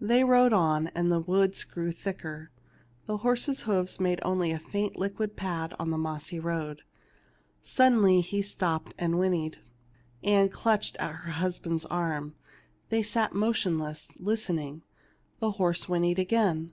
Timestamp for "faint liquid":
4.58-5.36